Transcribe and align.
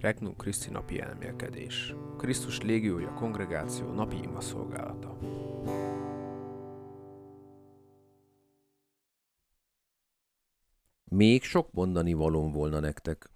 Regnum 0.00 0.36
Christi 0.36 0.70
napi 0.70 1.00
elmélkedés. 1.00 1.94
Krisztus 2.16 2.60
légiója 2.60 3.12
kongregáció 3.12 3.92
napi 3.92 4.16
ima 4.22 4.40
szolgálata. 4.40 5.18
Még 11.04 11.42
sok 11.42 11.72
mondani 11.72 12.12
valóm 12.12 12.52
volna 12.52 12.80
nektek. 12.80 13.30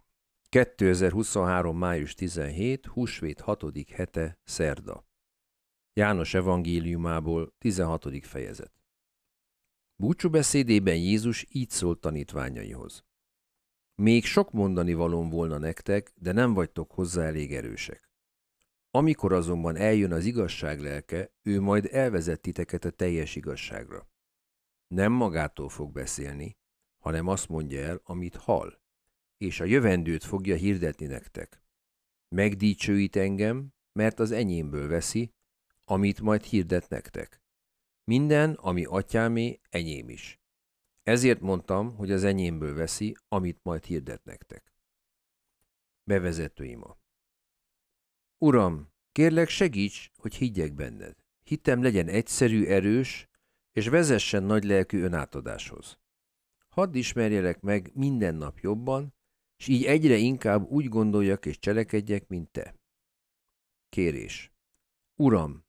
2023. 0.49 1.77
május 1.77 2.15
17. 2.15 2.87
húsvét 2.87 3.41
6. 3.41 3.65
hete, 3.93 4.39
szerda. 4.45 5.05
János 5.93 6.35
evangéliumából 6.35 7.55
16. 7.59 8.27
fejezet. 8.27 8.73
Búcsúbeszédében 9.97 10.97
Jézus 10.97 11.47
így 11.51 11.71
szólt 11.71 12.01
tanítványaihoz. 12.01 13.05
Még 14.01 14.25
sok 14.25 14.53
mondani 14.53 14.95
valóm 14.95 15.29
volna 15.29 15.59
nektek, 15.59 16.13
de 16.15 16.33
nem 16.33 16.55
vagytok 16.55 16.93
hozzá 16.93 17.25
elég 17.25 17.55
erősek. 17.55 18.11
Amikor 18.91 19.33
azonban 19.33 19.77
eljön 19.77 20.13
az 20.13 20.25
igazság 20.25 20.81
lelke, 20.81 21.33
ő 21.43 21.61
majd 21.61 21.89
elvezet 21.93 22.41
titeket 22.41 22.85
a 22.85 22.91
teljes 22.91 23.37
igazságra. 23.37 24.09
Nem 24.87 25.13
magától 25.13 25.69
fog 25.69 25.93
beszélni, 25.93 26.57
hanem 26.99 27.27
azt 27.27 27.49
mondja 27.49 27.81
el, 27.81 28.01
amit 28.05 28.37
hall, 28.37 28.81
és 29.37 29.61
a 29.61 29.65
jövendőt 29.65 30.25
fogja 30.25 30.57
hirdetni 30.57 31.07
nektek. 31.07 31.63
Megdícsőít 32.29 33.17
engem, 33.17 33.75
mert 33.93 34.19
az 34.19 34.31
enyémből 34.31 34.89
veszi, 34.89 35.35
amit 35.85 36.21
majd 36.21 36.43
hirdet 36.43 36.89
nektek. 36.89 37.43
Minden, 38.05 38.53
ami 38.53 38.85
atyámé, 38.85 39.61
enyém 39.71 40.09
is. 40.09 40.40
Ezért 41.11 41.41
mondtam, 41.41 41.97
hogy 41.97 42.11
az 42.11 42.25
enyémből 42.25 42.75
veszi, 42.75 43.17
amit 43.29 43.61
majd 43.63 43.85
hirdet 43.85 44.25
nektek. 44.25 44.73
Bevezető 46.05 46.65
ima. 46.65 46.99
Uram, 48.39 48.93
kérlek 49.13 49.49
segíts, 49.49 50.11
hogy 50.17 50.35
higgyek 50.35 50.75
benned. 50.75 51.17
Hittem 51.43 51.83
legyen 51.83 52.09
egyszerű, 52.09 52.65
erős, 52.67 53.29
és 53.73 53.89
vezessen 53.89 54.43
nagy 54.43 54.65
lelkű 54.65 55.03
önátadáshoz. 55.03 55.99
Hadd 56.69 56.95
ismerjelek 56.95 57.61
meg 57.61 57.91
minden 57.95 58.35
nap 58.35 58.59
jobban, 58.59 59.15
és 59.57 59.69
így 59.69 59.85
egyre 59.85 60.17
inkább 60.17 60.71
úgy 60.71 60.89
gondoljak 60.89 61.47
és 61.47 61.59
cselekedjek, 61.59 62.29
mint 62.29 62.51
te. 62.51 62.75
Kérés. 63.89 64.53
Uram, 65.17 65.65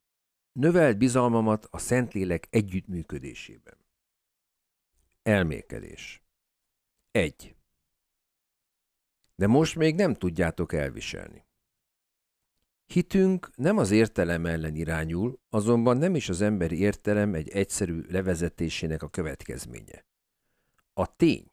növeld 0.52 0.96
bizalmamat 0.96 1.66
a 1.70 1.78
Szentlélek 1.78 2.46
együttműködésében. 2.50 3.81
Elmékedés 5.22 6.22
1. 7.10 7.56
De 9.34 9.46
most 9.46 9.76
még 9.76 9.94
nem 9.94 10.14
tudjátok 10.14 10.72
elviselni. 10.72 11.46
Hitünk 12.86 13.50
nem 13.56 13.78
az 13.78 13.90
értelem 13.90 14.46
ellen 14.46 14.74
irányul, 14.74 15.40
azonban 15.48 15.96
nem 15.96 16.14
is 16.14 16.28
az 16.28 16.40
emberi 16.40 16.78
értelem 16.78 17.34
egy 17.34 17.48
egyszerű 17.48 18.00
levezetésének 18.08 19.02
a 19.02 19.08
következménye. 19.08 20.06
A 20.92 21.16
tény, 21.16 21.50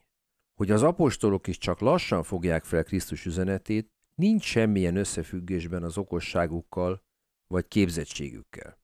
hogy 0.54 0.72
az 0.72 0.84
apostolok 0.84 1.48
is 1.48 1.58
csak 1.58 1.80
lassan 1.80 2.24
fogják 2.24 2.64
fel 2.64 2.84
Krisztus 2.84 3.26
üzenetét, 3.26 3.92
nincs 4.16 4.44
semmilyen 4.44 4.96
összefüggésben 4.96 5.84
az 5.84 5.98
okosságukkal 5.98 7.04
vagy 7.48 7.68
képzettségükkel. 7.68 8.80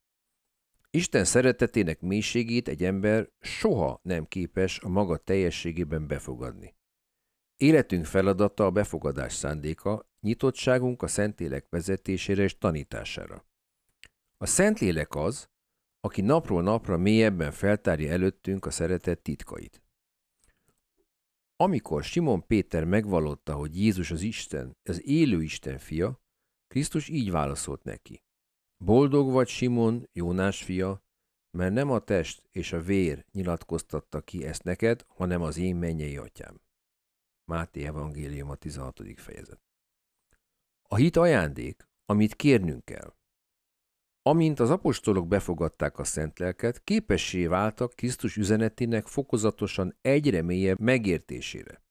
Isten 0.96 1.26
szeretetének 1.26 2.02
mélységét 2.02 2.68
egy 2.68 2.84
ember 2.84 3.30
soha 3.40 4.00
nem 4.04 4.26
képes 4.26 4.80
a 4.80 4.90
maga 4.90 5.18
teljességében 5.18 6.08
befogadni. 6.08 6.76
Életünk 7.56 8.06
feladata 8.06 8.66
a 8.66 8.72
befogadás 8.72 9.34
szándéka, 9.34 10.10
nyitottságunk 10.20 11.02
a 11.02 11.08
Szentlélek 11.08 11.70
vezetésére 11.70 12.44
és 12.44 12.58
tanítására. 12.58 13.46
A 14.38 14.46
Szentlélek 14.46 15.16
az, 15.16 15.50
aki 16.00 16.22
napról 16.22 16.62
napra 16.62 16.98
mélyebben 16.98 17.52
feltárja 17.52 18.12
előttünk 18.12 18.66
a 18.66 18.72
szeretet 18.72 19.22
titkait. 19.22 19.84
Amikor 21.56 22.04
Simon 22.04 22.46
Péter 22.48 22.84
megvallotta, 22.84 23.54
hogy 23.54 23.80
Jézus 23.80 24.12
az 24.12 24.22
Isten, 24.22 24.78
az 24.84 25.08
élő 25.08 25.44
Isten 25.44 25.78
fia, 25.78 26.22
Krisztus 26.68 27.08
így 27.08 27.32
válaszolt 27.32 27.84
neki. 27.84 28.25
Boldog 28.78 29.32
vagy 29.32 29.48
Simon, 29.48 30.10
Jónás 30.14 30.64
fia, 30.64 31.04
mert 31.52 31.74
nem 31.74 31.92
a 31.92 32.00
test 32.00 32.44
és 32.52 32.74
a 32.74 32.82
vér 32.82 33.26
nyilatkoztatta 33.32 34.22
ki 34.22 34.46
ezt 34.46 34.64
neked, 34.64 35.06
hanem 35.08 35.42
az 35.42 35.58
én 35.58 35.76
mennyei 35.76 36.18
atyám. 36.18 36.62
Máté 37.46 37.86
evangélium 37.86 38.50
a 38.50 38.56
16. 38.56 39.02
fejezet. 39.16 39.62
A 40.82 40.96
hit 40.96 41.16
ajándék, 41.16 41.88
amit 42.06 42.36
kérnünk 42.36 42.86
kell. 42.86 43.16
Amint 44.22 44.60
az 44.60 44.70
apostolok 44.70 45.28
befogadták 45.28 46.00
a 46.00 46.04
szent 46.04 46.40
lelket, 46.40 46.84
képessé 46.84 47.48
váltak 47.48 47.94
Krisztus 47.94 48.36
üzenetének 48.36 49.08
fokozatosan 49.08 49.98
egyre 50.02 50.42
mélyebb 50.42 50.80
megértésére. 50.80 51.84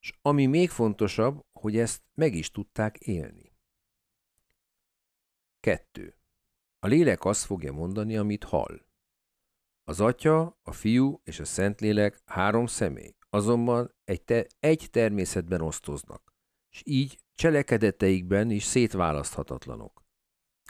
És 0.00 0.12
ami 0.22 0.46
még 0.46 0.70
fontosabb, 0.70 1.44
hogy 1.52 1.76
ezt 1.76 2.02
meg 2.14 2.34
is 2.34 2.50
tudták 2.50 2.98
élni. 2.98 3.51
2. 5.62 6.14
A 6.78 6.86
lélek 6.86 7.24
azt 7.24 7.44
fogja 7.44 7.72
mondani, 7.72 8.16
amit 8.16 8.44
hall. 8.44 8.86
Az 9.84 10.00
atya, 10.00 10.58
a 10.62 10.72
fiú 10.72 11.20
és 11.24 11.40
a 11.40 11.44
szentlélek 11.44 12.22
három 12.24 12.66
személy, 12.66 13.16
azonban 13.30 13.94
egy, 14.04 14.22
te, 14.22 14.46
egy 14.58 14.88
természetben 14.90 15.60
osztoznak, 15.60 16.34
és 16.70 16.82
így 16.86 17.18
cselekedeteikben 17.34 18.50
is 18.50 18.64
szétválaszthatatlanok. 18.64 20.04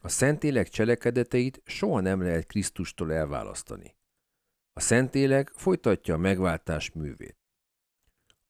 A 0.03 0.09
Szentlélek 0.09 0.69
cselekedeteit 0.69 1.63
soha 1.65 2.01
nem 2.01 2.23
lehet 2.23 2.47
Krisztustól 2.47 3.13
elválasztani. 3.13 3.97
A 4.73 4.81
Szentlélek 4.81 5.49
folytatja 5.49 6.15
a 6.15 6.19
megváltás 6.19 6.91
művét. 6.93 7.39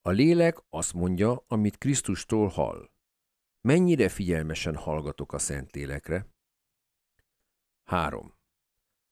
A 0.01 0.09
lélek 0.09 0.57
azt 0.69 0.93
mondja, 0.93 1.43
amit 1.47 1.77
Krisztustól 1.77 2.47
hall. 2.47 2.91
Mennyire 3.67 4.09
figyelmesen 4.09 4.75
hallgatok 4.75 5.33
a 5.33 5.37
Szentlélekre? 5.37 6.32
3. 7.93 8.33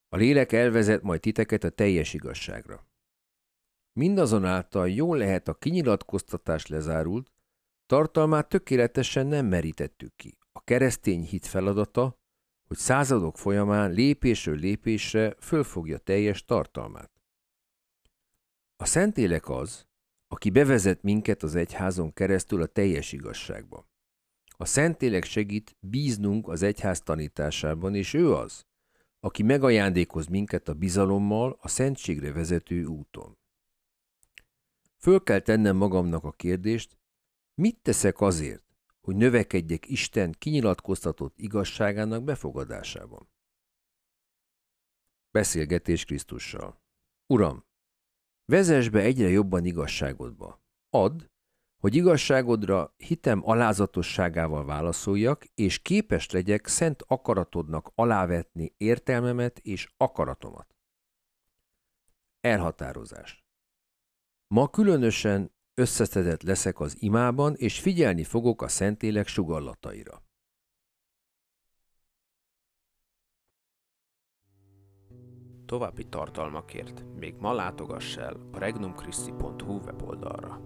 A 0.10 0.16
lélek 0.16 0.52
elvezet 0.52 1.02
majd 1.02 1.20
titeket 1.20 1.64
a 1.64 1.70
teljes 1.70 2.14
igazságra. 2.14 2.88
Mindazonáltal 4.00 4.90
jól 4.90 5.18
lehet 5.18 5.48
a 5.48 5.54
kinyilatkoztatás 5.54 6.68
lezárult, 6.68 7.32
tartalmát 7.86 8.50
tökéletesen 8.50 9.28
nem 9.28 9.46
merítettük 9.46 10.16
ki. 10.16 10.38
A 10.52 10.64
keresztény 10.64 11.24
hit 11.24 11.46
feladata, 11.46 12.20
hogy 12.68 12.78
századok 12.78 13.38
folyamán 13.38 13.92
lépésről 13.92 14.58
lépésre 14.58 15.36
fölfogja 15.40 15.98
teljes 15.98 16.46
tartalmát. 16.46 17.12
A 18.76 18.86
Szentélek 18.86 19.50
az, 19.50 19.88
aki 20.28 20.50
bevezet 20.50 21.02
minket 21.02 21.44
az 21.44 21.56
egyházon 21.56 22.14
keresztül 22.14 22.62
a 22.62 22.66
teljes 22.66 23.12
igazságba. 23.12 23.90
A 24.62 24.66
Szentlélek 24.66 25.24
segít 25.24 25.76
bíznunk 25.80 26.48
az 26.48 26.62
egyház 26.62 27.02
tanításában, 27.02 27.96
és 27.96 28.14
ő 28.14 28.34
az, 28.34 28.66
aki 29.24 29.44
megajándékoz 29.44 30.28
minket 30.28 30.68
a 30.68 30.74
bizalommal 30.74 31.58
a 31.62 31.68
szentségre 31.68 32.32
vezető 32.32 32.86
úton. 32.86 33.38
Föl 34.98 35.24
kell 35.24 35.40
tennem 35.40 35.76
magamnak 35.76 36.24
a 36.24 36.32
kérdést, 36.32 36.98
mit 37.54 37.82
teszek 37.82 38.22
azért, 38.22 38.64
hogy 39.02 39.16
növekedjek 39.16 39.88
Isten 39.88 40.36
kinyilatkoztatott 40.38 41.40
igazságának 41.40 42.24
befogadásában? 42.24 43.30
Beszélgetés 45.32 46.06
Krisztussal. 46.06 46.82
Uram, 47.26 47.66
vezess 48.46 48.90
be 48.90 49.02
egyre 49.02 49.30
jobban 49.30 49.66
igazságodba. 49.66 50.64
Add, 50.90 51.22
hogy 51.82 51.96
igazságodra 51.96 52.94
hitem 52.98 53.42
alázatosságával 53.44 54.66
válaszoljak, 54.66 55.46
és 55.56 55.80
képes 55.80 56.30
legyek 56.30 56.68
szent 56.68 57.04
akaratodnak 57.08 57.92
alávetni 57.96 58.74
értelmemet 58.78 59.60
és 59.60 59.94
akaratomat. 59.98 60.76
Elhatározás. 62.42 63.46
Ma 64.48 64.70
különösen 64.70 65.52
összeszedett 65.74 66.42
leszek 66.44 66.80
az 66.80 66.96
imában, 67.00 67.56
és 67.56 67.80
figyelni 67.80 68.24
fogok 68.24 68.62
a 68.62 68.68
szentélek 68.68 69.28
sugallataira. 69.28 70.24
További 75.66 76.08
tartalmakért 76.08 77.04
még 77.16 77.36
ma 77.40 77.54
látogass 77.54 78.18
el 78.18 78.50
a 78.52 78.58
regnumchristi.hu 78.58 79.80
weboldalra. 79.80 80.62